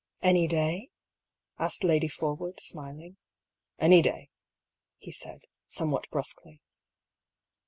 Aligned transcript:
"Any 0.23 0.47
day?" 0.47 0.89
asked 1.59 1.83
Lady 1.83 2.07
Forwood, 2.07 2.59
smiling." 2.59 3.17
Any 3.77 4.01
day," 4.01 4.31
he 4.97 5.11
said, 5.11 5.41
somewhat 5.67 6.09
brusquely. 6.09 6.59